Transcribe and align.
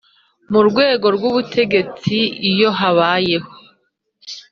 Mu 0.51 0.61
rwego 0.67 1.05
rw 1.15 1.23
ubutegetsi 1.29 2.15
iyo 2.51 2.69
habayeho 2.79 3.49